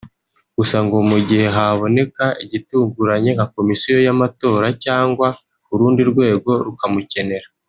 [0.57, 5.27] gusa ngo mu gihe haboneka ibitunguranye nka Komisiyo y’amatora cyangwa
[5.73, 7.47] urundi rwego rukamukenera